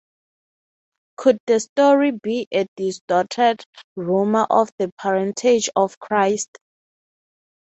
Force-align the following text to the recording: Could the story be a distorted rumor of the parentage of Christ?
Could 1.17 1.37
the 1.45 1.59
story 1.59 2.09
be 2.09 2.47
a 2.51 2.65
distorted 2.75 3.63
rumor 3.95 4.47
of 4.49 4.71
the 4.79 4.91
parentage 4.97 5.69
of 5.75 5.99
Christ? 5.99 6.57